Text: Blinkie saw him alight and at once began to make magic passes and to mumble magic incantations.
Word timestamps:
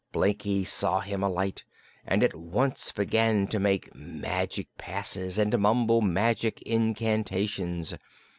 Blinkie 0.11 0.63
saw 0.65 1.01
him 1.01 1.21
alight 1.21 1.63
and 2.07 2.23
at 2.23 2.35
once 2.35 2.91
began 2.91 3.45
to 3.49 3.59
make 3.59 3.93
magic 3.93 4.67
passes 4.79 5.37
and 5.37 5.51
to 5.51 5.59
mumble 5.59 6.01
magic 6.01 6.59
incantations. 6.63 7.93